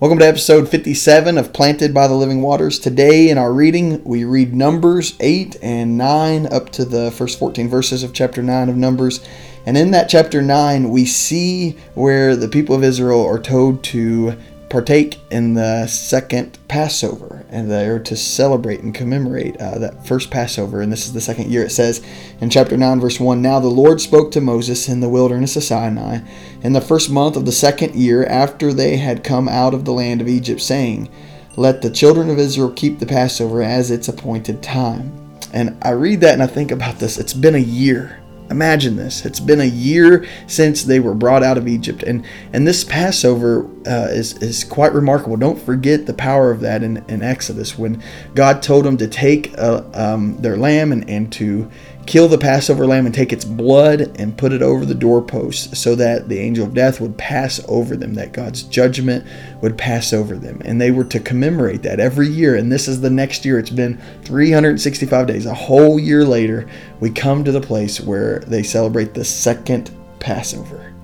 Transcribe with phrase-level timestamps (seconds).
[0.00, 2.78] Welcome to episode 57 of Planted by the Living Waters.
[2.78, 7.68] Today in our reading, we read Numbers 8 and 9 up to the first 14
[7.68, 9.26] verses of chapter 9 of Numbers.
[9.66, 14.36] And in that chapter 9, we see where the people of Israel are told to
[14.68, 20.80] partake in the second Passover, and they're to celebrate and commemorate uh, that first Passover.
[20.80, 21.64] And this is the second year.
[21.64, 22.04] It says
[22.40, 25.64] in chapter 9, verse 1 Now the Lord spoke to Moses in the wilderness of
[25.64, 26.20] Sinai
[26.62, 29.92] in the first month of the second year after they had come out of the
[29.92, 31.08] land of Egypt, saying,
[31.56, 35.12] Let the children of Israel keep the Passover as its appointed time.
[35.52, 37.18] And I read that and I think about this.
[37.18, 38.17] It's been a year
[38.50, 39.24] Imagine this.
[39.26, 42.02] It's been a year since they were brought out of Egypt.
[42.02, 45.36] And, and this Passover uh, is, is quite remarkable.
[45.36, 48.02] Don't forget the power of that in, in Exodus when
[48.34, 51.70] God told them to take uh, um, their lamb and, and to
[52.08, 55.94] kill the Passover lamb and take its blood and put it over the doorposts so
[55.94, 59.26] that the angel of death would pass over them, that God's judgment
[59.60, 60.62] would pass over them.
[60.64, 62.56] And they were to commemorate that every year.
[62.56, 63.58] And this is the next year.
[63.58, 65.44] It's been 365 days.
[65.44, 66.66] A whole year later,
[66.98, 70.94] we come to the place where they celebrate the second Passover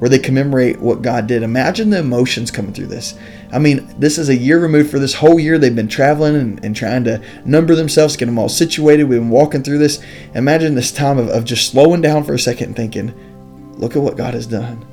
[0.00, 1.42] where they commemorate what God did.
[1.42, 3.18] Imagine the emotions coming through this.
[3.52, 5.58] I mean, this is a year removed for this whole year.
[5.58, 9.04] They've been traveling and, and trying to number themselves, get them all situated.
[9.04, 10.02] We've been walking through this.
[10.34, 14.02] Imagine this time of, of just slowing down for a second and thinking, look at
[14.02, 14.86] what God has done.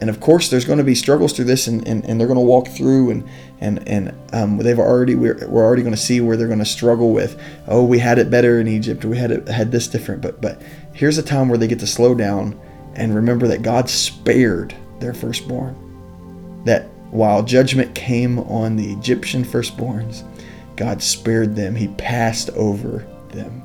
[0.00, 2.38] And of course, there's going to be struggles through this, and, and, and they're going
[2.38, 3.28] to walk through, and
[3.60, 6.64] and and um, they've already we're, we're already going to see where they're going to
[6.64, 7.38] struggle with.
[7.68, 9.04] Oh, we had it better in Egypt.
[9.04, 10.62] We had it had this different, but but
[10.94, 12.58] here's a time where they get to slow down
[12.94, 15.76] and remember that God spared their firstborn.
[16.64, 20.22] That while judgment came on the Egyptian firstborns,
[20.76, 21.74] God spared them.
[21.74, 23.62] He passed over them.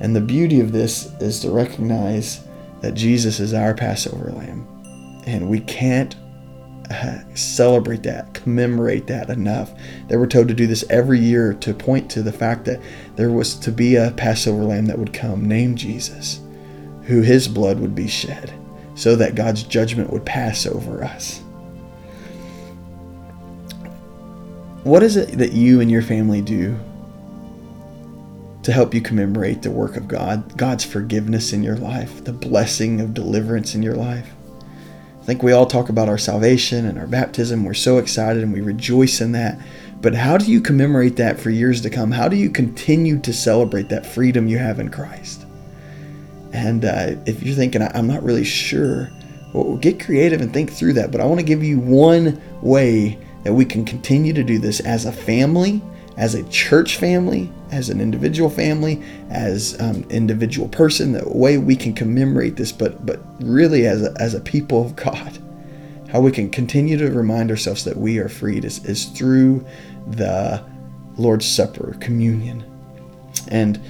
[0.00, 2.44] And the beauty of this is to recognize
[2.80, 4.66] that Jesus is our Passover lamb.
[5.26, 6.16] And we can't
[6.90, 9.72] uh, celebrate that, commemorate that enough.
[10.08, 12.80] They were told to do this every year to point to the fact that
[13.14, 16.40] there was to be a Passover lamb that would come named Jesus
[17.04, 18.52] who his blood would be shed
[18.94, 21.40] so that God's judgment would pass over us.
[24.84, 26.76] What is it that you and your family do
[28.64, 33.00] to help you commemorate the work of God, God's forgiveness in your life, the blessing
[33.00, 34.30] of deliverance in your life?
[35.20, 37.64] I think we all talk about our salvation and our baptism.
[37.64, 39.56] We're so excited and we rejoice in that.
[40.00, 42.10] But how do you commemorate that for years to come?
[42.10, 45.46] How do you continue to celebrate that freedom you have in Christ?
[46.52, 49.10] And uh, if you're thinking, I'm not really sure,
[49.52, 51.10] well, get creative and think through that.
[51.10, 54.80] But I want to give you one way that we can continue to do this
[54.80, 55.82] as a family,
[56.16, 61.12] as a church family, as an individual family, as um, individual person.
[61.12, 64.94] The way we can commemorate this, but but really as a, as a people of
[64.94, 65.38] God,
[66.10, 69.64] how we can continue to remind ourselves that we are freed is, is through
[70.06, 70.62] the
[71.16, 72.62] Lord's Supper, communion,
[73.48, 73.80] and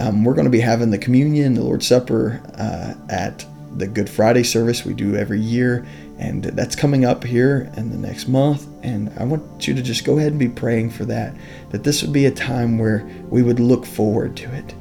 [0.00, 3.44] um, we're going to be having the communion, the Lord's Supper uh, at
[3.76, 5.86] the Good Friday service we do every year,
[6.18, 8.66] and that's coming up here in the next month.
[8.82, 11.34] And I want you to just go ahead and be praying for that,
[11.70, 14.74] that this would be a time where we would look forward to it,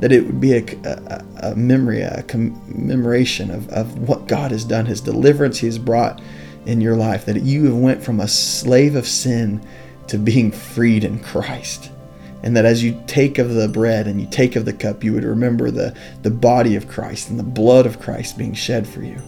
[0.00, 4.64] that it would be a, a, a memory, a commemoration of, of what God has
[4.64, 6.20] done, His deliverance He has brought
[6.66, 9.66] in your life, that you have went from a slave of sin
[10.08, 11.90] to being freed in Christ
[12.46, 15.12] and that as you take of the bread and you take of the cup, you
[15.12, 15.92] would remember the,
[16.22, 19.20] the body of Christ and the blood of Christ being shed for you.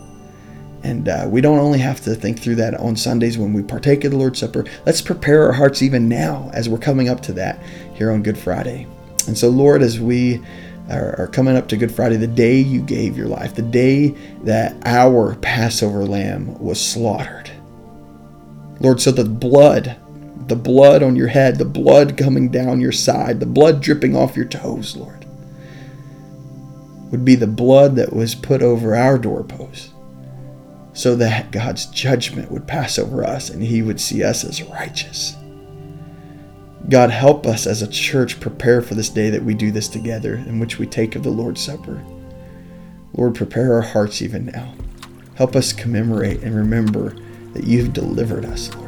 [0.84, 4.04] And uh, we don't only have to think through that on Sundays when we partake
[4.04, 4.64] of the Lord's Supper.
[4.86, 7.60] Let's prepare our hearts even now as we're coming up to that
[7.92, 8.86] here on Good Friday.
[9.26, 10.40] And so, Lord, as we
[10.88, 14.10] are, coming up to Good Friday, the day you gave your life, the day
[14.44, 17.50] that our Passover lamb was slaughtered,
[18.78, 19.97] Lord, so the blood
[20.48, 24.36] the blood on your head, the blood coming down your side, the blood dripping off
[24.36, 25.27] your toes, Lord,
[27.10, 29.92] would be the blood that was put over our doorposts
[30.92, 35.36] so that God's judgment would pass over us and He would see us as righteous.
[36.89, 40.36] God, help us as a church prepare for this day that we do this together,
[40.36, 42.03] in which we take of the Lord's Supper.
[43.12, 44.74] Lord, prepare our hearts even now.
[45.34, 47.15] Help us commemorate and remember
[47.53, 48.87] that you've delivered us, Lord.